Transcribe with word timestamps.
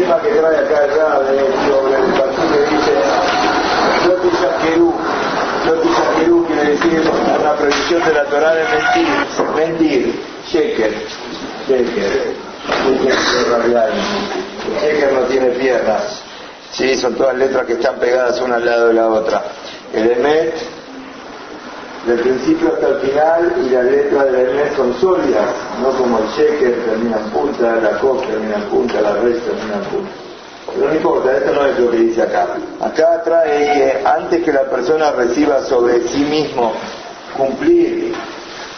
tema 0.00 0.20
que 0.22 0.28
trae 0.30 0.56
acá 0.56 0.84
el 0.84 0.90
Rab, 0.96 1.26
sobre 1.68 1.94
el 1.96 2.12
partido 2.12 2.48
que 2.52 2.74
dice, 2.74 2.92
Loti 4.08 4.30
Yaquerú, 4.40 4.94
Loti 5.66 5.88
Yaquerú 5.88 6.46
quiere 6.46 6.64
decir 6.70 7.10
una 7.40 7.52
prohibición 7.54 8.04
de 8.04 8.12
la 8.14 8.24
Torah 8.24 8.54
de 8.54 8.64
mentir, 8.64 9.08
mentir, 9.56 10.22
sheker, 10.46 10.94
sheker 11.68 12.34
sheker 14.80 15.12
no 15.12 15.20
tiene 15.26 15.48
piernas, 15.50 16.22
sí, 16.72 16.94
son 16.96 17.14
todas 17.14 17.36
letras 17.36 17.66
que 17.66 17.74
están 17.74 17.96
pegadas 17.96 18.40
una 18.40 18.56
al 18.56 18.64
lado 18.64 18.88
de 18.88 18.94
la 18.94 19.08
otra. 19.08 19.42
El 19.92 20.10
Emet 20.12 20.54
del 22.10 22.20
principio 22.20 22.72
hasta 22.72 22.88
el 22.88 22.96
final 22.96 23.54
y 23.64 23.70
las 23.70 23.84
letras 23.84 24.32
de 24.32 24.54
la 24.54 24.76
son 24.76 24.94
sólidas, 25.00 25.46
no 25.80 25.90
como 25.90 26.18
el 26.18 26.26
sheker 26.26 26.84
termina 26.84 27.18
en 27.18 27.30
punta, 27.30 27.76
la 27.76 27.98
cop 28.00 28.26
termina 28.26 28.56
en 28.56 28.62
punta, 28.62 29.00
la 29.00 29.14
res 29.14 29.40
termina 29.44 29.76
en 29.76 29.84
punta. 29.84 30.10
Pero 30.66 30.88
no 30.88 30.94
importa, 30.94 31.36
esto 31.36 31.52
no 31.52 31.66
es 31.66 31.78
lo 31.78 31.90
que 31.90 31.96
dice 31.98 32.22
acá. 32.22 32.48
Acá 32.80 33.22
trae 33.22 33.72
que 33.74 34.06
antes 34.06 34.42
que 34.42 34.52
la 34.52 34.64
persona 34.64 35.12
reciba 35.12 35.62
sobre 35.62 36.06
sí 36.08 36.24
mismo 36.24 36.72
cumplir 37.36 38.12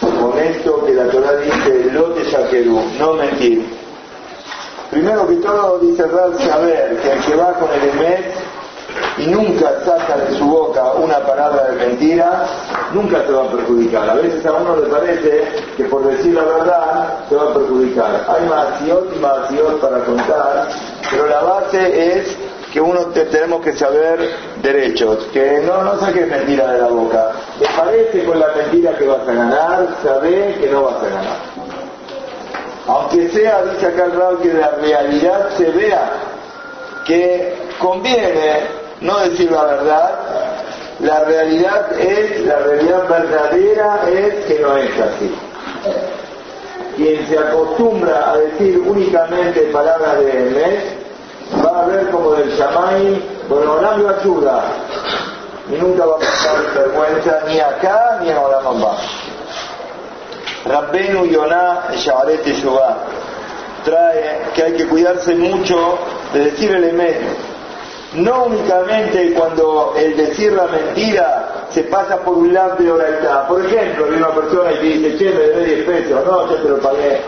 con 0.00 0.38
esto 0.38 0.84
que 0.84 0.94
la 0.94 1.06
Torah 1.06 1.36
dice, 1.36 1.90
lote 1.92 2.24
yaquerú, 2.30 2.82
no 2.98 3.14
mentir. 3.14 3.64
Primero 4.90 5.26
que 5.26 5.36
todo 5.36 5.78
dice 5.78 6.04
Rab 6.04 6.38
saber 6.38 6.98
que 7.00 7.12
el 7.12 7.20
que 7.20 7.34
va 7.34 7.54
con 7.54 7.70
el 7.72 7.88
emet 7.88 8.34
y 9.18 9.26
nunca 9.26 9.72
saca 9.84 10.16
de 10.16 10.36
su 10.36 10.44
boca 10.44 10.92
una 10.92 11.18
palabra 11.20 11.64
de 11.64 11.86
mentira, 11.86 12.46
nunca 12.92 13.24
te 13.24 13.32
va 13.32 13.44
a 13.44 13.50
perjudicar. 13.50 14.10
A 14.10 14.14
veces 14.14 14.44
a 14.46 14.52
uno 14.52 14.76
le 14.76 14.86
parece 14.88 15.44
que 15.76 15.84
por 15.84 16.04
decir 16.06 16.34
la 16.34 16.44
verdad 16.44 17.18
te 17.28 17.36
va 17.36 17.50
a 17.50 17.54
perjudicar. 17.54 18.26
Hay 18.28 18.48
más 18.48 18.66
y 18.80 19.18
más 19.18 19.74
para 19.80 20.04
contar, 20.04 20.68
pero 21.10 21.26
la 21.26 21.42
base 21.42 22.18
es 22.18 22.36
que 22.72 22.80
uno 22.80 23.06
tenemos 23.06 23.62
que 23.62 23.74
saber 23.74 24.18
derechos, 24.62 25.26
que 25.32 25.60
no, 25.66 25.82
no 25.82 25.98
saques 25.98 26.26
mentira 26.26 26.72
de 26.72 26.80
la 26.80 26.88
boca. 26.88 27.32
¿Te 27.58 27.66
parece 27.76 28.24
con 28.24 28.40
la 28.40 28.48
mentira 28.56 28.96
que 28.96 29.06
vas 29.06 29.28
a 29.28 29.32
ganar? 29.32 29.88
Sabe 30.02 30.56
que 30.58 30.70
no 30.70 30.84
vas 30.84 31.02
a 31.02 31.08
ganar. 31.08 31.36
Aunque 32.88 33.28
sea, 33.28 33.62
dice 33.64 33.86
acá 33.86 34.04
el 34.04 34.38
que 34.38 34.54
la 34.54 34.70
realidad 34.70 35.50
se 35.56 35.70
vea 35.70 36.12
que 37.06 37.54
conviene 37.78 38.81
no 39.02 39.18
decir 39.20 39.50
la 39.50 39.64
verdad, 39.64 40.10
la 41.00 41.24
realidad 41.24 41.92
es, 42.00 42.46
la 42.46 42.58
realidad 42.58 43.08
verdadera 43.08 44.00
es 44.08 44.46
que 44.46 44.60
no 44.60 44.76
es 44.76 44.90
así. 45.00 45.34
Quien 46.96 47.26
se 47.26 47.38
acostumbra 47.38 48.30
a 48.30 48.36
decir 48.36 48.78
únicamente 48.78 49.60
palabras 49.72 50.18
de 50.20 50.32
mes, 50.32 50.84
va 51.64 51.82
a 51.82 51.86
ver 51.86 52.10
como 52.10 52.32
del 52.32 52.50
Shamay, 52.50 53.22
bueno, 53.48 53.80
no 53.80 53.98
lo 53.98 54.08
ayuda, 54.10 54.62
y 55.70 55.74
nunca 55.74 56.06
va 56.06 56.16
a 56.16 56.18
pasar 56.18 56.56
vergüenza 56.74 57.40
ni 57.48 57.58
acá 57.58 58.20
ni 58.22 58.30
en 58.30 58.36
Olamamba. 58.36 58.96
Rabbenu 60.64 61.26
Yonah 61.26 61.88
Shabaret 61.96 62.44
Yeshua 62.44 62.96
trae 63.84 64.42
que 64.54 64.62
hay 64.62 64.72
que 64.74 64.86
cuidarse 64.86 65.34
mucho 65.34 65.98
de 66.32 66.44
decir 66.44 66.72
el 66.72 66.84
emet 66.84 67.51
no 68.14 68.44
únicamente 68.44 69.32
cuando 69.34 69.94
el 69.96 70.16
decir 70.16 70.52
la 70.52 70.66
mentira 70.66 71.66
se 71.70 71.84
pasa 71.84 72.18
por 72.18 72.36
un 72.36 72.52
lado 72.52 72.76
de 72.76 72.90
oralidad. 72.90 73.48
Por 73.48 73.64
ejemplo, 73.64 74.06
hay 74.06 74.12
una 74.12 74.34
persona 74.34 74.72
y 74.72 74.78
dice, 74.78 75.16
che, 75.16 75.30
me 75.30 75.40
debe 75.40 75.64
10 75.64 75.86
pesos, 75.86 76.26
no, 76.26 76.48
yo 76.48 76.56
te 76.56 76.68
lo 76.68 76.78
pagué. 76.78 77.20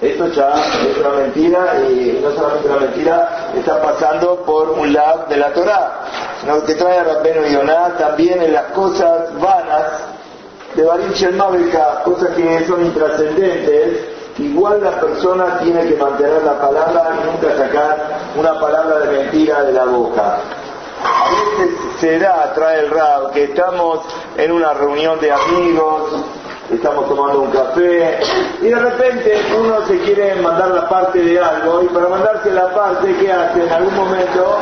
Esto 0.00 0.28
ya 0.28 0.52
es 0.90 0.98
una 0.98 1.10
mentira 1.10 1.80
y 1.88 2.20
no 2.22 2.30
solamente 2.32 2.68
una 2.68 2.80
mentira, 2.80 3.50
está 3.56 3.80
pasando 3.80 4.42
por 4.42 4.70
un 4.72 4.92
lado 4.92 5.24
de 5.26 5.38
la 5.38 5.50
Torah, 5.54 6.02
sino 6.40 6.62
que 6.64 6.74
trae 6.74 6.98
a 6.98 7.04
Rabbeno 7.04 7.46
Yonah 7.46 7.96
también 7.96 8.42
en 8.42 8.52
las 8.52 8.64
cosas 8.72 9.32
vanas 9.40 9.92
de 10.74 10.84
Barim 10.84 11.12
Shelmavika, 11.12 12.02
cosas 12.04 12.28
que 12.36 12.66
son 12.66 12.84
intrascendentes, 12.84 14.15
igual 14.38 14.82
la 14.82 15.00
persona 15.00 15.58
tiene 15.62 15.86
que 15.86 15.96
mantener 15.96 16.42
la 16.42 16.60
palabra 16.60 17.10
y 17.14 17.26
nunca 17.26 17.56
sacar 17.56 18.18
una 18.36 18.58
palabra 18.60 18.98
de 19.00 19.18
mentira 19.18 19.62
de 19.62 19.72
la 19.72 19.84
boca. 19.84 20.38
A 21.02 21.30
veces 21.30 21.76
se 22.00 22.18
da, 22.18 22.52
trae 22.54 22.80
el 22.80 22.90
rab, 22.90 23.32
que 23.32 23.44
estamos 23.44 24.00
en 24.36 24.52
una 24.52 24.74
reunión 24.74 25.20
de 25.20 25.30
amigos, 25.30 26.24
estamos 26.70 27.08
tomando 27.08 27.42
un 27.42 27.50
café 27.50 28.18
y 28.60 28.66
de 28.66 28.74
repente 28.74 29.40
uno 29.58 29.86
se 29.86 29.98
quiere 30.00 30.34
mandar 30.36 30.70
la 30.70 30.88
parte 30.88 31.20
de 31.20 31.38
algo 31.38 31.82
y 31.82 31.86
para 31.88 32.08
mandarse 32.08 32.50
la 32.50 32.74
parte, 32.74 33.14
¿qué 33.18 33.30
hace? 33.30 33.62
En 33.62 33.72
algún 33.72 33.94
momento 33.94 34.58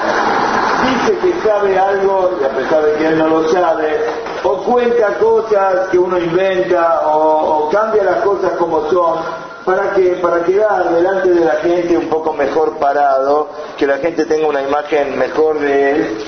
dice 0.85 1.19
que 1.19 1.49
sabe 1.49 1.79
algo 1.79 2.37
y 2.41 2.45
a 2.45 2.49
pesar 2.51 2.85
de 2.85 2.93
que 2.95 3.07
él 3.07 3.19
no 3.19 3.29
lo 3.29 3.49
sabe, 3.49 4.01
o 4.43 4.57
cuenta 4.65 5.19
cosas 5.19 5.89
que 5.91 5.99
uno 5.99 6.19
inventa 6.19 7.01
o 7.07 7.71
cambia 7.71 8.05
las 8.05 8.17
cosas 8.17 8.53
como 8.59 8.89
son 8.91 9.19
para 9.65 9.95
que 9.95 10.11
para 10.23 10.45
quedar 10.45 10.91
delante 10.95 11.31
de 11.31 11.45
la 11.45 11.55
gente 11.57 11.97
un 11.97 12.09
poco 12.09 12.33
mejor 12.33 12.77
parado, 12.79 13.49
que 13.79 13.87
la 13.87 13.99
gente 13.99 14.27
tenga 14.27 14.47
una 14.47 14.63
imagen 14.63 15.19
mejor 15.19 15.59
de 15.59 15.91
él. 15.91 16.19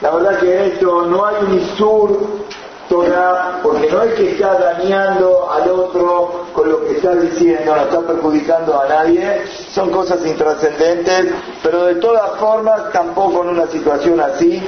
La 0.00 0.10
verdad 0.10 0.38
que 0.38 0.66
esto 0.66 1.02
no 1.02 1.26
hay 1.26 1.36
un 1.44 1.58
isur 1.58 2.18
Torah, 2.88 3.60
porque 3.62 3.90
no 3.90 4.00
hay 4.00 4.10
que 4.10 4.32
estar 4.32 4.60
dañando 4.60 5.50
al 5.50 5.70
otro 5.70 6.46
con 6.52 6.68
lo 6.68 6.84
que 6.84 6.96
está 6.96 7.14
diciendo, 7.14 7.74
no 7.74 7.82
está 7.84 8.00
perjudicando 8.00 8.78
a 8.78 8.86
nadie, 8.86 9.44
son 9.72 9.90
cosas 9.90 10.24
intrascendentes, 10.26 11.32
pero 11.62 11.86
de 11.86 11.94
todas 11.94 12.38
formas 12.38 12.92
tampoco 12.92 13.44
en 13.44 13.50
una 13.50 13.66
situación 13.68 14.20
así 14.20 14.62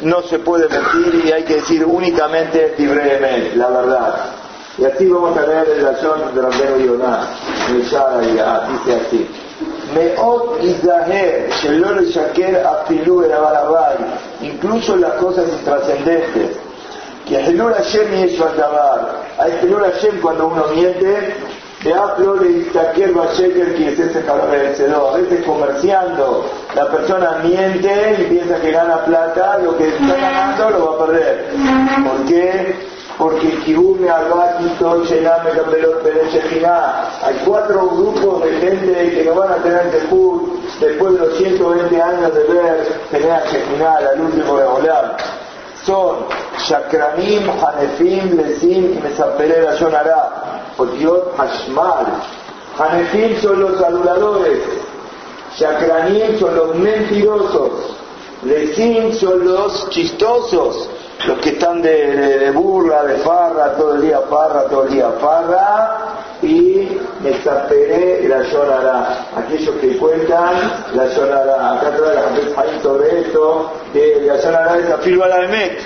no 0.00 0.22
se 0.22 0.40
puede 0.40 0.68
mentir 0.68 1.26
y 1.26 1.32
hay 1.32 1.44
que 1.44 1.56
decir 1.56 1.84
únicamente 1.84 2.74
libremente 2.76 3.54
la 3.54 3.68
verdad. 3.68 4.39
Y 4.80 4.84
así 4.86 5.06
vamos 5.08 5.36
a 5.36 5.46
leer 5.46 5.68
el 5.76 5.84
razón 5.84 6.34
de 6.34 6.40
Rabbenu 6.40 6.86
Yonah, 6.86 7.28
el 7.68 7.82
Shara 7.82 8.22
y 8.22 8.30
dice 8.30 9.00
así. 9.06 9.28
Meot 9.94 10.62
Izaher, 10.62 11.50
Shelol 11.50 12.06
Shaker 12.06 12.64
Afilu 12.64 13.22
Erabarabay, 13.24 13.96
incluso 14.40 14.96
las 14.96 15.12
cosas 15.14 15.44
intrascendentes. 15.52 16.56
Que 17.28 17.44
Helul 17.44 17.74
Hashem 17.74 18.14
y 18.14 18.22
eso 18.22 18.48
Dabar. 18.56 19.20
Hay 19.38 19.52
Helul 19.62 19.82
Hashem 19.82 20.18
cuando 20.22 20.46
uno 20.46 20.64
miente, 20.74 21.34
de 21.84 21.94
Aflo 21.94 22.36
le 22.36 22.50
Istaker 22.60 23.12
Basheker, 23.12 23.74
que 23.74 23.88
es 23.88 23.98
ese 23.98 24.20
vencedor. 24.50 25.14
A 25.14 25.18
veces 25.18 25.44
comerciando, 25.44 26.46
la 26.74 26.90
persona 26.90 27.38
miente 27.44 28.16
y 28.18 28.24
piensa 28.30 28.58
que 28.60 28.70
gana 28.70 29.04
plata, 29.04 29.58
lo 29.58 29.76
que 29.76 29.88
está 29.88 30.16
ganando 30.16 30.70
lo 30.70 30.86
va 30.86 31.04
a 31.04 31.06
perder. 31.06 31.50
¿Por 32.08 32.26
qué? 32.26 32.99
Porque 33.20 33.48
Kibume, 33.66 34.08
Albatito, 34.08 35.04
Chename, 35.04 35.50
Capelot, 35.50 36.02
Hay 37.22 37.34
cuatro 37.44 37.90
grupos 37.90 38.42
de 38.44 38.52
gente 38.60 39.10
que 39.10 39.24
no 39.24 39.34
van 39.34 39.52
a 39.52 39.56
tener 39.56 39.90
debut 39.90 40.58
después 40.80 41.12
de 41.12 41.18
los 41.18 41.36
120 41.36 42.02
años 42.02 42.34
de 42.34 42.44
ver 42.44 42.88
tener 43.10 43.42
Shekinah, 43.46 43.96
al 43.96 44.20
último 44.22 44.56
de 44.56 44.64
volar. 44.64 45.16
Son 45.84 46.16
Shakranim, 46.66 47.42
Hanefim, 47.50 48.38
Lesim 48.38 48.96
y 48.96 49.00
Mesapelera 49.02 49.74
Yonara, 49.74 50.62
Otiot 50.78 51.36
Hashmal. 51.36 52.06
Hanefim 52.78 53.38
son 53.42 53.60
los 53.60 53.82
aduladores, 53.82 54.60
Shakranim 55.58 56.38
son 56.38 56.56
los 56.56 56.74
mentirosos, 56.76 57.72
Lesim 58.44 59.12
son 59.12 59.44
los 59.44 59.90
chistosos 59.90 60.88
los 61.26 61.38
que 61.38 61.50
están 61.50 61.82
de, 61.82 62.50
burla, 62.52 63.04
de 63.04 63.16
farra, 63.16 63.74
todo 63.76 63.94
el 63.94 64.02
día 64.02 64.20
farra, 64.28 64.64
todo 64.64 64.84
el 64.84 64.90
día 64.90 65.10
farra, 65.20 65.98
y 66.42 66.98
me 67.22 67.32
taperé 67.44 68.28
la 68.28 68.42
llorará. 68.42 69.26
Aquellos 69.36 69.74
que 69.76 69.96
cuentan, 69.98 70.54
la 70.94 71.06
llorará. 71.06 71.74
Acá 71.74 71.96
trae 71.96 72.14
la 72.14 72.22
gente 72.22 72.82
sobre 72.82 73.20
esto, 73.20 73.72
que 73.92 74.22
la 74.26 74.36
llorará 74.36 74.78
es 74.78 74.88
la 74.88 74.98
firma 74.98 75.26
de 75.26 75.48
Met. 75.48 75.78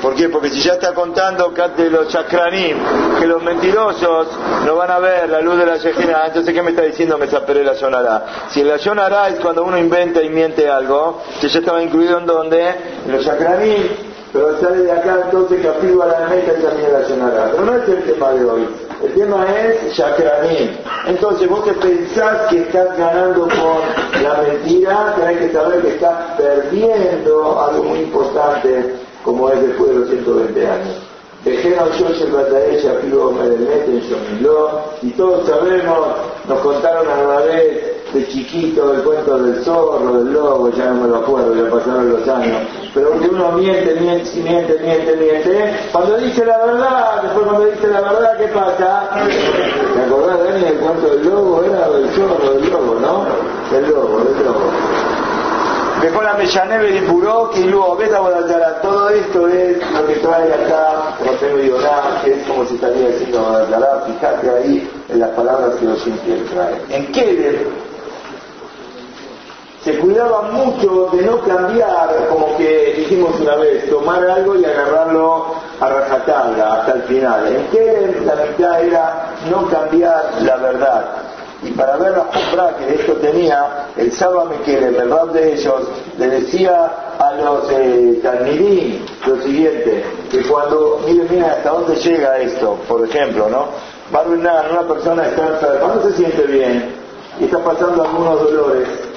¿Por 0.00 0.14
qué? 0.14 0.28
Porque 0.28 0.48
si 0.50 0.60
ya 0.60 0.74
está 0.74 0.94
contando 0.94 1.52
de 1.76 1.90
los 1.90 2.08
chakranim, 2.08 2.76
que 3.18 3.26
los 3.26 3.42
mentirosos 3.42 4.28
no 4.64 4.76
van 4.76 4.92
a 4.92 4.98
ver 5.00 5.28
la 5.28 5.40
luz 5.40 5.58
de 5.58 5.66
la 5.66 5.76
Shekhinah, 5.76 6.26
entonces 6.28 6.54
¿qué 6.54 6.62
me 6.62 6.70
está 6.70 6.82
diciendo 6.82 7.18
me 7.18 7.26
saperé 7.26 7.64
la 7.64 7.74
Yonara? 7.74 8.46
Si 8.48 8.62
la 8.62 8.76
Yonara 8.76 9.28
es 9.28 9.40
cuando 9.40 9.64
uno 9.64 9.76
inventa 9.76 10.22
y 10.22 10.28
miente 10.28 10.68
algo, 10.68 11.20
que 11.40 11.48
ya 11.48 11.58
estaba 11.58 11.82
incluido 11.82 12.18
en 12.18 12.26
donde, 12.26 12.68
en 13.06 13.12
los 13.12 13.24
chakranim, 13.24 14.07
pero 14.32 14.58
sale 14.60 14.82
de 14.82 14.92
acá 14.92 15.20
entonces 15.24 15.60
que 15.60 15.68
a 15.68 16.06
la 16.06 16.28
meta 16.28 16.52
y 16.58 16.62
también 16.62 16.92
la 16.92 17.08
llenará. 17.08 17.50
Pero 17.52 17.64
no 17.64 17.74
es 17.74 17.88
el 17.88 18.02
tema 18.04 18.30
de 18.32 18.44
hoy. 18.44 18.68
El 19.02 19.14
tema 19.14 19.46
es 19.56 19.92
Shakranim. 19.92 20.70
Entonces 21.06 21.48
vos 21.48 21.64
te 21.64 21.72
pensás 21.74 22.48
que 22.50 22.62
estás 22.62 22.98
ganando 22.98 23.42
con 23.42 24.22
la 24.22 24.42
mentira, 24.42 25.14
tenés 25.16 25.38
que 25.38 25.52
saber 25.52 25.80
que 25.80 25.88
estás 25.88 26.36
perdiendo 26.36 27.60
algo 27.60 27.84
muy 27.84 28.00
importante 28.00 28.94
como 29.24 29.50
es 29.50 29.60
después 29.60 29.90
de 29.90 29.96
los 29.96 30.08
120 30.08 30.66
años. 30.66 30.96
Dejeron 31.44 31.88
yo 31.92 32.06
ella 32.08 33.00
pido 33.00 33.30
me 33.30 33.48
meten 33.48 34.00
yo 34.40 34.84
y 35.02 35.10
todos 35.10 35.46
sabemos, 35.46 36.08
nos 36.48 36.58
contaron 36.60 37.06
a 37.08 37.22
la 37.22 37.40
vez 37.46 37.97
de 38.12 38.26
chiquito 38.28 38.94
el 38.94 39.02
cuento 39.02 39.38
del 39.38 39.62
zorro, 39.64 40.18
del 40.18 40.32
lobo, 40.32 40.70
ya 40.70 40.86
no 40.86 41.02
me 41.02 41.08
lo 41.08 41.16
acuerdo, 41.16 41.54
ya 41.54 41.70
pasaron 41.70 42.10
los 42.10 42.26
años. 42.28 42.62
Pero 42.94 43.10
porque 43.10 43.28
uno 43.28 43.52
miente, 43.52 43.94
miente, 44.00 44.30
miente, 44.40 44.78
miente, 44.82 45.16
miente. 45.16 45.76
Cuando 45.92 46.16
dice 46.16 46.44
la 46.44 46.58
verdad, 46.58 47.22
después 47.22 47.46
cuando 47.46 47.66
dice 47.66 47.86
la 47.88 48.00
verdad, 48.00 48.38
¿qué 48.38 48.46
pasa? 48.48 49.10
¿Te 49.94 50.02
acordás, 50.02 50.42
Dani, 50.42 50.64
del 50.64 50.78
cuento 50.78 51.08
del 51.08 51.28
lobo? 51.28 51.62
Era 51.64 51.88
del 51.90 52.08
zorro, 52.10 52.54
del 52.54 52.70
lobo, 52.70 52.94
¿no? 53.00 53.24
Del 53.70 53.90
lobo, 53.90 54.18
del 54.24 54.44
lobo. 54.44 54.70
Dejó 56.00 56.22
la 56.22 56.34
Mellaneve 56.34 56.92
de 56.92 57.00
Buró, 57.08 57.50
y 57.56 57.64
luego 57.64 57.96
Beta 57.96 58.20
Guadalajara. 58.20 58.80
Todo 58.80 59.10
esto 59.10 59.48
es 59.48 59.78
lo 59.92 60.06
que 60.06 60.14
trae 60.14 60.52
acá 60.52 61.16
José 61.18 61.52
Medioná, 61.52 62.20
que 62.24 62.34
es 62.34 62.46
como 62.46 62.64
se 62.64 62.76
estaría 62.76 63.08
diciendo 63.08 63.40
Guadalajara. 63.40 64.04
Fíjate 64.06 64.50
ahí 64.50 64.90
en 65.08 65.18
las 65.18 65.30
palabras 65.30 65.74
que 65.74 65.84
los 65.86 66.06
indios 66.06 66.48
traen. 66.50 66.80
En 66.88 67.12
Keller 67.12 67.87
se 69.88 69.98
cuidaba 70.00 70.42
mucho 70.42 71.08
de 71.12 71.22
no 71.22 71.40
cambiar, 71.40 72.26
como 72.28 72.54
que 72.58 72.94
dijimos 72.98 73.40
una 73.40 73.56
vez, 73.56 73.88
tomar 73.88 74.22
algo 74.22 74.54
y 74.56 74.64
agarrarlo 74.64 75.46
a 75.80 75.88
rajatabla 75.88 76.74
hasta 76.74 76.92
el 76.92 77.02
final. 77.04 77.46
En 77.46 77.66
Keller 77.68 78.22
la 78.22 78.34
mitad 78.34 78.84
era 78.84 79.34
no 79.50 79.66
cambiar 79.68 80.30
la 80.42 80.56
verdad 80.56 81.04
y 81.62 81.70
para 81.70 81.96
ver 81.96 82.12
la 82.12 82.24
compra 82.24 82.76
que 82.76 82.94
esto 82.96 83.14
tenía, 83.14 83.88
el 83.96 84.12
sábame 84.12 84.56
que 84.64 84.76
el 84.76 84.94
verdad 84.94 85.26
de 85.28 85.54
ellos 85.54 85.88
le 86.18 86.28
decía 86.28 86.92
a 87.18 87.32
los 87.32 87.70
eh, 87.72 88.22
lo 89.26 89.42
siguiente, 89.42 90.04
que 90.30 90.42
cuando, 90.42 91.00
miren, 91.06 91.26
miren 91.30 91.44
hasta 91.44 91.70
dónde 91.70 91.96
llega 91.96 92.38
esto, 92.38 92.78
por 92.86 93.04
ejemplo, 93.04 93.48
¿no? 93.48 93.68
Barbenan, 94.12 94.70
una 94.70 94.82
persona 94.82 95.26
está 95.26 95.48
enferma, 95.48 95.94
se 96.02 96.12
siente 96.12 96.42
bien 96.42 96.94
y 97.40 97.44
está 97.44 97.58
pasando 97.58 98.04
algunos 98.04 98.40
dolores 98.42 99.07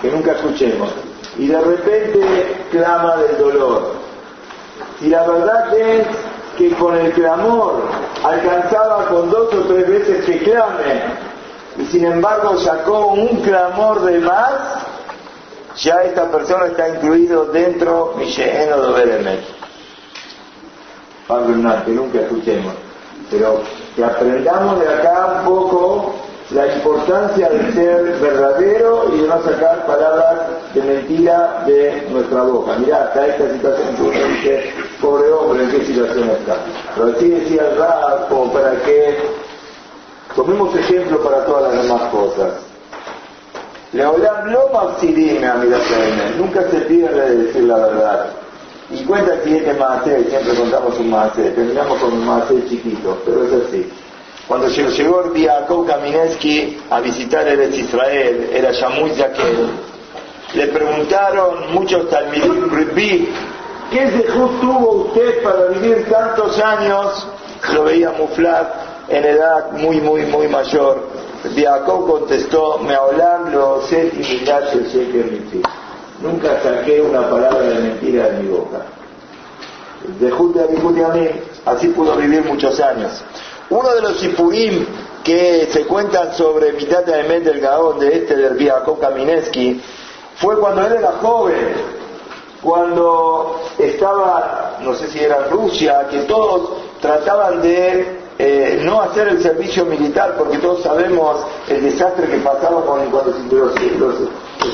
que 0.00 0.10
nunca 0.10 0.32
escuchemos 0.32 0.90
y 1.38 1.48
de 1.48 1.60
repente 1.60 2.66
clama 2.70 3.16
del 3.16 3.38
dolor. 3.38 3.94
Y 5.00 5.08
la 5.08 5.26
verdad 5.26 5.76
es 5.76 6.06
que 6.56 6.70
con 6.74 6.96
el 6.96 7.12
clamor 7.12 7.82
alcanzaba 8.22 9.06
con 9.08 9.30
dos 9.30 9.52
o 9.52 9.60
tres 9.62 9.88
veces 9.88 10.24
que 10.24 10.38
clame, 10.38 11.02
y 11.78 11.84
sin 11.86 12.04
embargo 12.04 12.56
sacó 12.58 13.08
un 13.08 13.42
clamor 13.42 14.02
de 14.02 14.20
más, 14.20 14.52
ya 15.76 16.04
esta 16.04 16.30
persona 16.30 16.66
está 16.66 16.88
incluido 16.88 17.46
dentro 17.46 18.14
mi 18.16 18.26
lleno 18.26 18.76
de 18.80 18.92
Beremet. 18.92 19.40
Pablo 21.26 21.54
Hernández, 21.54 21.84
que 21.86 21.90
nunca 21.92 22.20
escuchemos, 22.20 22.74
pero 23.30 23.60
que 23.96 24.04
aprendamos 24.04 24.78
de 24.78 24.88
acá 24.88 25.40
un 25.40 25.44
poco 25.46 26.14
la 26.50 26.74
importancia 26.74 27.48
de 27.48 27.72
ser 27.72 28.18
verdadero 28.20 29.06
y 29.14 29.20
de 29.22 29.28
no 29.28 29.42
sacar 29.42 29.86
palabras 29.86 30.40
de 30.74 30.82
mentira 30.82 31.64
de 31.66 32.06
nuestra 32.10 32.42
boca. 32.42 32.76
Mirá, 32.78 33.04
hasta 33.04 33.26
esta 33.26 33.50
situación 33.50 33.96
tú 33.96 34.10
dice, 34.10 34.72
pobre 35.00 35.32
hombre, 35.32 35.64
¿en 35.64 35.70
qué 35.70 35.84
situación 35.86 36.30
está? 36.30 36.56
Pero 36.94 37.16
así 37.16 37.28
decía 37.30 37.62
el 37.62 38.28
como 38.28 38.52
para 38.52 38.72
que 38.82 39.18
tomemos 40.36 40.74
ejemplo 40.76 41.22
para 41.22 41.44
todas 41.46 41.74
las 41.74 41.82
demás 41.82 42.02
cosas. 42.10 42.52
Leolam 43.92 44.50
lo 44.50 44.68
maxidime 44.70 45.46
a 45.46 45.54
nunca 46.36 46.68
se 46.68 46.78
pierde 46.80 47.30
de 47.30 47.44
decir 47.44 47.62
la 47.62 47.76
verdad. 47.76 48.26
Y 48.90 49.02
cuenta 49.04 49.34
el 49.34 49.44
siguiente 49.44 49.72
macé, 49.74 50.24
siempre 50.28 50.54
contamos 50.54 50.98
un 50.98 51.10
macé, 51.10 51.50
terminamos 51.50 51.98
con 51.98 52.12
un 52.12 52.26
macé 52.26 52.62
chiquito, 52.68 53.16
pero 53.24 53.44
es 53.44 53.52
así. 53.52 53.90
Llegó 54.76 55.32
el 55.32 55.46
Jacob 55.46 55.86
Kamineski 55.86 56.78
a 56.90 57.00
visitar 57.00 57.46
el 57.46 57.72
Israel, 57.72 58.50
era 58.52 58.72
ya 58.72 58.88
muy 58.88 59.10
Yaquel, 59.14 59.68
le 60.52 60.66
preguntaron 60.66 61.72
muchos 61.72 62.08
talmidim 62.10 62.68
¿qué 63.90 64.06
dejó 64.06 64.50
tuvo 64.60 65.06
usted 65.06 65.42
para 65.44 65.66
vivir 65.66 66.08
tantos 66.10 66.58
años? 66.58 67.26
Lo 67.72 67.84
veía 67.84 68.10
Muflat 68.18 68.68
en 69.08 69.24
edad 69.24 69.72
muy, 69.72 70.00
muy, 70.00 70.22
muy 70.22 70.48
mayor. 70.48 71.02
Jacob 71.54 72.08
contestó, 72.08 72.78
me 72.78 72.94
hablan 72.94 73.52
lo 73.52 73.82
sé 73.82 74.10
y 74.18 74.24
sé 74.24 74.44
que 74.44 75.62
Nunca 76.20 76.60
saqué 76.62 77.00
una 77.00 77.28
palabra 77.28 77.60
de 77.60 77.74
mentira 77.74 78.28
de 78.28 78.42
mi 78.42 78.48
boca. 78.48 78.78
De 80.20 80.30
Julia 80.30 80.64
a 80.64 81.14
mí, 81.14 81.28
así 81.64 81.88
pudo 81.88 82.16
vivir 82.16 82.44
muchos 82.44 82.80
años. 82.80 83.22
Uno 83.70 83.94
de 83.94 84.00
los 84.02 84.18
Sipurim 84.18 84.86
que 85.24 85.68
se 85.72 85.86
cuentan 85.86 86.34
sobre 86.34 86.72
Mitata 86.72 87.12
de 87.12 87.40
del 87.40 87.60
Gaón 87.60 87.98
de 87.98 88.18
este 88.18 88.36
del 88.36 88.62
Jacob 88.62 89.00
Kamineski 89.00 89.80
fue 90.36 90.58
cuando 90.58 90.86
él 90.86 90.94
era 90.94 91.12
joven, 91.22 91.72
cuando 92.62 93.60
estaba, 93.78 94.78
no 94.82 94.94
sé 94.94 95.08
si 95.08 95.20
era 95.20 95.46
Rusia, 95.48 96.08
que 96.10 96.20
todos 96.20 96.70
trataban 97.00 97.62
de 97.62 98.18
eh, 98.38 98.80
no 98.82 99.00
hacer 99.00 99.28
el 99.28 99.42
servicio 99.42 99.84
militar, 99.86 100.34
porque 100.36 100.58
todos 100.58 100.82
sabemos 100.82 101.40
el 101.68 101.84
desastre 101.84 102.26
que 102.26 102.38
pasaba 102.38 102.82
cuando 102.82 103.22
se, 103.32 103.90
los, 103.96 104.14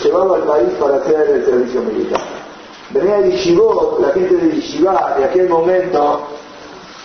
se 0.00 0.08
llevaba 0.08 0.36
al 0.36 0.42
país 0.42 0.70
para 0.80 0.96
hacer 0.96 1.30
el 1.30 1.44
servicio 1.44 1.82
militar. 1.82 2.20
Venía 2.90 3.20
de 3.20 3.32
Yishivot, 3.32 4.00
la 4.00 4.08
gente 4.12 4.34
de 4.34 4.56
Yishivá 4.56 5.14
de 5.18 5.24
aquel 5.24 5.48
momento, 5.48 6.22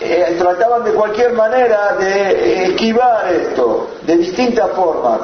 eh, 0.00 0.36
trataban 0.38 0.84
de 0.84 0.92
cualquier 0.92 1.32
manera 1.32 1.96
de 1.98 2.64
esquivar 2.64 3.32
esto, 3.32 3.88
de 4.02 4.16
distintas 4.16 4.70
formas. 4.72 5.20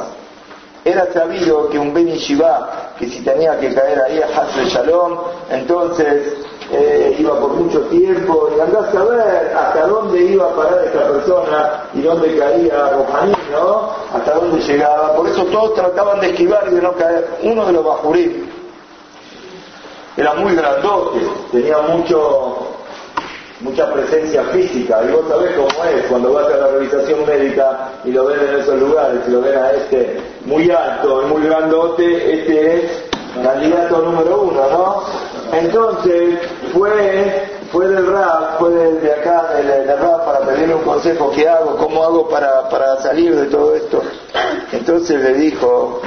Era 0.84 1.12
sabido 1.12 1.68
que 1.68 1.78
un 1.78 1.94
Ben 1.94 2.08
Shiva, 2.16 2.92
que 2.98 3.06
si 3.06 3.20
tenía 3.22 3.58
que 3.60 3.72
caer 3.74 4.00
ahí 4.02 4.20
a 4.20 4.40
Hasre 4.40 4.64
Shalom, 4.64 5.18
entonces 5.50 6.34
eh, 6.72 7.16
iba 7.18 7.38
por 7.38 7.50
mucho 7.50 7.82
tiempo 7.82 8.48
y 8.56 8.60
andás 8.60 8.94
a 8.94 9.04
ver 9.04 9.54
hasta 9.54 9.86
dónde 9.86 10.22
iba 10.22 10.46
a 10.46 10.56
parar 10.56 10.84
esta 10.86 11.06
persona 11.06 11.84
y 11.94 12.00
dónde 12.00 12.36
caía 12.36 12.90
Rojaní, 12.90 13.34
¿no? 13.52 13.90
Hasta 14.12 14.34
dónde 14.34 14.60
llegaba. 14.60 15.14
Por 15.14 15.28
eso 15.28 15.44
todos 15.44 15.74
trataban 15.74 16.18
de 16.20 16.30
esquivar 16.30 16.66
y 16.70 16.74
de 16.74 16.82
no 16.82 16.92
caer. 16.94 17.28
Uno 17.42 17.66
de 17.66 17.72
los 17.72 17.84
bajurí 17.84 18.48
era 20.16 20.34
muy 20.34 20.54
grandote, 20.54 21.20
tenía 21.52 21.78
mucho 21.78 22.71
mucha 23.62 23.92
presencia 23.92 24.42
física, 24.44 25.00
y 25.08 25.12
vos 25.12 25.24
sabés 25.28 25.52
cómo 25.52 25.84
es 25.84 26.06
cuando 26.08 26.32
vas 26.32 26.46
a 26.46 26.56
la 26.56 26.66
revisación 26.68 27.24
médica 27.26 27.90
y 28.04 28.10
lo 28.10 28.26
ven 28.26 28.40
en 28.48 28.60
esos 28.60 28.78
lugares, 28.78 29.20
y 29.26 29.30
lo 29.30 29.40
ven 29.40 29.56
a 29.56 29.70
este 29.70 30.20
muy 30.44 30.70
alto 30.70 31.22
muy 31.28 31.42
grandote, 31.42 32.40
este 32.40 32.76
es 32.76 33.04
candidato 33.42 33.98
número 34.02 34.42
uno, 34.42 34.62
¿no? 34.68 35.02
Entonces 35.56 36.38
fue, 36.72 37.48
fue 37.70 37.88
del 37.88 38.06
rap, 38.06 38.58
fue 38.58 38.70
de, 38.70 39.12
acá, 39.12 39.54
del, 39.54 39.86
rap, 39.98 40.24
para 40.24 40.40
pedirle 40.40 40.74
un 40.74 40.82
consejo, 40.82 41.30
¿qué 41.30 41.48
hago? 41.48 41.76
¿Cómo 41.76 42.02
hago 42.02 42.28
para, 42.28 42.68
para 42.68 42.96
salir 43.00 43.34
de 43.36 43.46
todo 43.46 43.74
esto? 43.76 44.02
Entonces 44.72 45.20
le 45.22 45.34
dijo, 45.34 46.00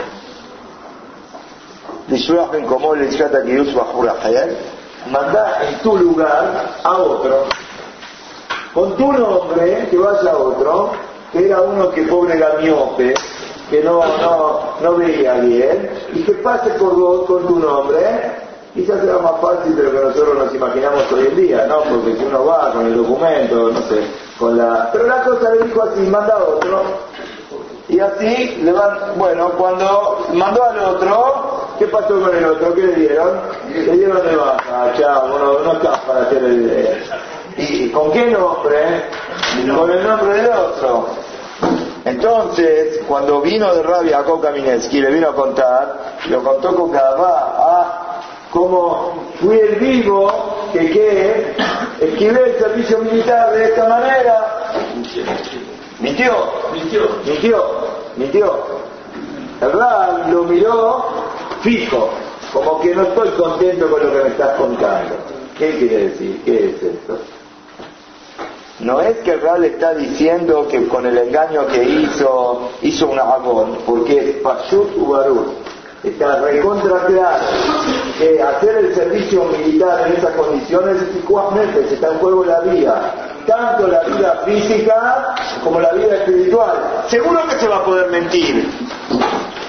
mandá 5.11 5.59
en 5.67 5.79
tu 5.79 5.97
lugar 5.97 6.73
a 6.83 6.97
otro, 6.97 7.45
con 8.73 8.95
tu 8.97 9.13
nombre, 9.13 9.87
que 9.89 9.97
vaya 9.97 10.31
a 10.31 10.37
otro, 10.37 10.91
que 11.31 11.45
era 11.45 11.61
uno 11.61 11.89
que 11.91 12.03
pobre 12.03 12.37
era 12.37 12.53
miope, 12.61 13.13
que 13.69 13.83
no, 13.83 14.01
no, 14.21 14.59
no 14.81 14.95
veía 14.95 15.35
bien, 15.35 15.89
y 16.13 16.23
que 16.23 16.33
pase 16.33 16.71
por 16.71 16.95
vos 16.95 17.25
con 17.25 17.47
tu 17.47 17.59
nombre, 17.59 18.31
quizás 18.73 18.99
será 18.99 19.17
más 19.19 19.39
fácil 19.41 19.75
de 19.75 19.83
lo 19.83 19.91
que 19.91 19.99
nosotros 19.99 20.37
nos 20.37 20.53
imaginamos 20.53 21.11
hoy 21.11 21.27
en 21.27 21.35
día, 21.35 21.65
¿no? 21.67 21.81
Porque 21.83 22.15
si 22.17 22.25
uno 22.25 22.45
va 22.45 22.71
con 22.73 22.85
el 22.85 22.97
documento, 22.97 23.71
no 23.71 23.81
sé, 23.83 24.01
con 24.37 24.57
la... 24.57 24.89
Pero 24.91 25.07
la 25.07 25.23
cosa 25.23 25.49
le 25.51 25.63
dijo 25.63 25.83
así, 25.83 26.01
manda 26.01 26.33
a 26.33 26.43
otro, 26.43 26.81
y 27.87 27.99
así 27.99 28.59
le 28.63 28.71
van, 28.71 28.97
bueno, 29.15 29.51
cuando 29.57 30.25
mandó 30.33 30.63
al 30.63 30.79
otro, 30.79 31.54
¿qué 31.77 31.87
pasó 31.87 32.19
con 32.19 32.35
el 32.35 32.45
otro? 32.45 32.73
¿Qué 32.73 32.81
le 32.81 32.95
dieron? 32.95 33.39
Le 33.73 33.91
dieron 33.97 34.25
de 34.25 34.35
baja, 34.35 34.93
chao, 34.97 35.27
no, 35.27 35.59
no 35.59 35.73
estás 35.73 35.99
para 36.01 36.21
hacer 36.21 36.43
el... 36.43 37.03
¿Y 37.57 37.89
con 37.89 38.11
qué 38.11 38.25
nombre? 38.27 39.05
Con 39.75 39.91
el 39.91 40.03
nombre 40.03 40.41
del 40.41 40.51
otro. 40.51 41.07
Entonces, 42.03 42.99
cuando 43.07 43.41
vino 43.41 43.73
de 43.73 43.81
rabia 43.81 44.19
a 44.19 44.41
Kamineski, 44.41 45.01
le 45.01 45.11
vino 45.11 45.29
a 45.29 45.35
contar, 45.35 46.17
lo 46.29 46.43
contó 46.43 46.75
con 46.75 46.91
cada 46.91 47.15
ah, 47.17 48.21
como 48.51 49.31
fui 49.39 49.57
el 49.57 49.75
vivo 49.75 50.69
que 50.71 50.91
qué, 50.91 51.55
esquivé 51.99 52.51
el 52.51 52.59
servicio 52.59 52.99
militar 52.99 53.51
de 53.53 53.65
esta 53.65 53.87
manera, 53.87 54.55
Mintió, 55.99 56.33
mintió, 56.73 57.01
mintió, 57.25 57.63
mintió. 58.17 58.53
El 59.61 59.71
Rab 59.71 60.29
lo 60.29 60.43
miró 60.43 61.05
fijo, 61.65 62.09
como 62.53 62.79
que 62.79 62.95
no 62.95 63.03
estoy 63.03 63.29
contento 63.29 63.89
con 63.89 64.05
lo 64.05 64.13
que 64.13 64.23
me 64.23 64.29
estás 64.29 64.55
contando. 64.55 65.15
¿Qué 65.57 65.77
quiere 65.79 66.09
decir? 66.09 66.41
¿Qué 66.45 66.69
es 66.69 66.83
esto? 66.83 67.17
No 68.79 69.01
es 69.01 69.17
que 69.19 69.31
el 69.31 69.61
le 69.61 69.67
está 69.67 69.93
diciendo 69.95 70.67
que 70.67 70.87
con 70.87 71.05
el 71.05 71.17
engaño 71.17 71.65
que 71.67 71.83
hizo, 71.83 72.69
hizo 72.81 73.07
un 73.07 73.19
abón, 73.19 73.77
porque 73.85 74.17
es 74.17 74.35
Pashut 74.37 74.95
Ubarur. 74.95 75.53
está 76.03 76.39
recontra 76.41 77.07
que 77.07 78.41
hacer 78.41 78.75
el 78.77 78.93
servicio 78.93 79.45
militar 79.45 80.07
en 80.07 80.17
esas 80.17 80.35
condiciones 80.35 81.01
eficazmente 81.01 81.87
se 81.87 81.95
está 81.95 82.09
en 82.09 82.19
juego 82.19 82.45
la 82.45 82.59
vida, 82.59 83.13
tanto 83.47 83.87
la 83.87 84.01
vida 84.01 84.43
física 84.45 85.35
como 85.63 85.79
la 85.79 85.93
vida 85.93 86.17
espiritual. 86.17 87.05
Seguro 87.07 87.39
que 87.49 87.55
se 87.57 87.67
va 87.67 87.77
a 87.77 87.85
poder 87.85 88.11
mentir, 88.11 88.69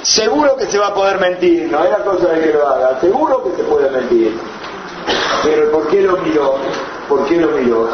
seguro 0.07 0.57
que 0.57 0.67
se 0.67 0.79
va 0.79 0.89
a 0.89 0.95
poder 0.95 1.19
mentir, 1.19 1.71
no 1.71 1.85
es 1.85 1.91
la 1.91 1.99
cosa 1.99 2.29
de 2.29 2.41
que 2.41 2.53
lo 2.53 2.69
haga, 2.69 3.01
seguro 3.01 3.43
que 3.45 3.57
se 3.57 3.65
puede 3.65 3.91
mentir. 3.91 4.39
Pero 5.43 5.71
¿por 5.71 5.89
qué 5.89 6.03
lo 6.03 6.17
miró? 6.19 6.57
¿Por 7.09 7.25
qué 7.27 7.37
lo 7.37 7.49
miró? 7.49 7.89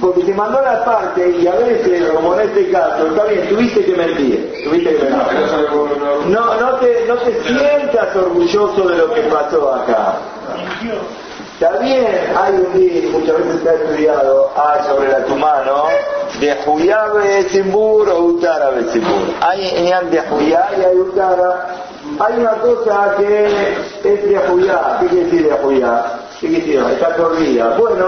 porque 0.00 0.24
te 0.24 0.34
mandó 0.34 0.60
la 0.60 0.84
parte 0.84 1.30
y 1.40 1.46
a 1.46 1.54
veces, 1.54 2.10
como 2.10 2.34
en 2.34 2.48
este 2.48 2.70
caso, 2.70 3.06
está 3.06 3.24
bien, 3.24 3.48
tuviste 3.48 3.84
que 3.84 3.94
mentir, 3.94 4.62
tuviste 4.64 4.96
que 4.96 5.04
mentir. 5.04 6.28
No, 6.28 6.54
no 6.60 6.74
te, 6.78 7.04
no 7.06 7.16
te 7.16 7.42
sientas 7.44 8.16
orgulloso 8.16 8.88
de 8.88 8.96
lo 8.96 9.14
que 9.14 9.20
pasó 9.22 9.72
acá. 9.72 10.16
Está 11.54 11.78
bien, 11.78 12.06
hay 12.36 12.52
un 12.54 12.78
día, 12.78 13.10
muchas 13.12 13.38
veces 13.38 13.62
se 13.62 13.68
ha 13.68 13.74
estudiado, 13.74 14.50
hay 14.56 14.84
sobre 14.88 15.08
la 15.08 15.24
tumano, 15.24 15.84
de 15.86 16.13
Juyá 16.64 17.06
Besimbur 17.12 18.08
o 18.08 18.18
Utara 18.24 18.70
Besimbur. 18.70 19.34
Hay 19.40 19.68
en 19.68 20.10
de 20.10 20.20
Juyá 20.20 20.68
y 20.76 20.84
hay 20.84 20.96
Utara. 20.96 21.66
Hay 22.18 22.38
una 22.38 22.52
cosa 22.52 23.14
que 23.16 23.46
es 23.46 24.02
de 24.02 24.38
Juyá. 24.48 24.98
¿Qué 25.00 25.06
quiere 25.06 25.24
decir 25.24 25.48
de 25.48 25.52
Juyá? 25.52 26.04
¿Qué 26.40 26.48
quiere 26.48 26.60
decir? 26.60 26.92
Está 26.92 27.14
corrida. 27.16 27.76
Bueno, 27.78 28.06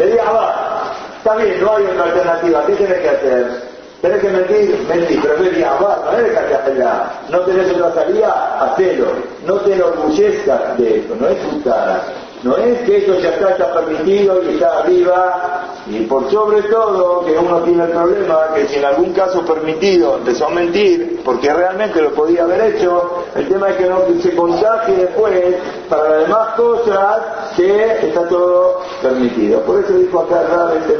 va, 0.00 0.94
está 1.18 1.36
bien, 1.36 1.60
no 1.60 1.76
hay 1.76 1.84
otra 1.84 2.04
alternativa, 2.04 2.66
¿qué 2.66 2.72
tienes 2.74 2.98
que 3.00 3.08
hacer? 3.08 3.72
Tenés 4.00 4.20
que 4.20 4.28
mentir, 4.30 4.86
mentir, 4.88 5.20
pero 5.22 5.84
va, 5.84 6.10
no 6.10 6.18
es 6.18 6.36
allá. 6.36 7.12
No 7.30 7.40
tenés 7.40 7.70
otra 7.72 7.94
salida, 7.94 8.58
hacelo. 8.60 9.06
No 9.46 9.54
te 9.60 9.74
enorgullezcas 9.74 10.76
de 10.78 10.98
eso, 10.98 11.14
no 11.20 11.28
es 11.28 11.40
tu 11.48 11.62
cara. 11.62 12.02
No 12.42 12.56
es 12.56 12.80
que 12.80 12.96
eso 12.98 13.14
ya 13.20 13.28
está, 13.28 13.50
está 13.50 13.72
permitido 13.72 14.42
y 14.42 14.54
está 14.54 14.78
arriba, 14.80 15.68
y 15.86 16.00
por 16.04 16.30
sobre 16.30 16.62
todo 16.62 17.24
que 17.24 17.36
uno 17.36 17.60
tiene 17.62 17.84
el 17.84 17.90
problema 17.90 18.54
que 18.54 18.68
si 18.68 18.76
en 18.76 18.84
algún 18.84 19.12
caso 19.12 19.44
permitido 19.44 20.18
empezó 20.18 20.46
a 20.46 20.50
mentir, 20.50 21.20
porque 21.24 21.52
realmente 21.52 22.00
lo 22.00 22.12
podía 22.12 22.44
haber 22.44 22.74
hecho, 22.74 23.24
el 23.34 23.48
tema 23.48 23.70
es 23.70 23.76
que 23.76 23.88
no 23.88 24.00
se 24.20 24.34
contagie 24.34 24.96
después 24.96 25.56
para 25.88 26.08
las 26.08 26.20
demás 26.22 26.48
cosas 26.56 27.22
que 27.56 28.08
está 28.08 28.28
todo 28.28 28.80
permitido. 29.02 29.60
Por 29.62 29.82
eso 29.82 29.92
dijo 29.94 30.20
acá 30.20 30.42
Rab 30.42 30.76
este 30.76 30.98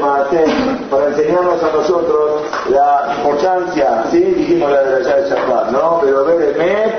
para 0.90 1.06
enseñarnos 1.08 1.62
a 1.62 1.72
nosotros 1.72 2.42
la 2.68 3.14
importancia, 3.16 4.04
¿sí? 4.10 4.20
dijimos 4.20 4.70
la 4.70 4.82
de 4.82 5.00
la 5.00 5.08
llave 5.08 5.22
de 5.22 5.72
¿no? 5.72 6.00
Pero 6.02 6.24
ver 6.24 6.42
el 6.42 6.56
mes 6.56 6.92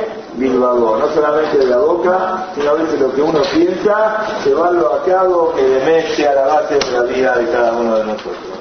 No 0.50 1.09
solamente 1.13 1.57
de 1.57 1.65
la 1.67 1.77
boca, 1.77 2.47
sino 2.55 2.71
a 2.71 2.73
veces 2.73 3.00
lo 3.00 3.13
que 3.13 3.21
uno 3.21 3.39
piensa, 3.53 4.25
llevarlo 4.45 4.93
a 4.93 5.03
cabo, 5.03 5.53
que 5.55 5.62
de 5.63 6.15
sea 6.15 6.35
la 6.35 6.47
base 6.47 6.75
de 6.75 6.91
la 6.91 7.03
vida 7.03 7.38
de 7.38 7.50
cada 7.50 7.73
uno 7.73 7.97
de 7.97 8.05
nosotros. 8.05 8.52